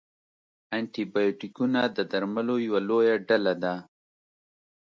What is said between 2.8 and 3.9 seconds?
لویه ډله ده.